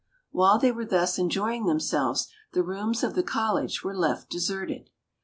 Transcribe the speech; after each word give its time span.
While 0.31 0.57
they 0.57 0.71
were 0.71 0.83
thus 0.87 1.19
enjoying 1.19 1.65
themselves 1.67 2.27
the 2.53 2.63
rooms 2.63 3.03
of 3.03 3.13
the 3.13 3.21
college 3.21 3.83
were 3.83 3.95
left 3.95 4.31
deserted. 4.31 4.89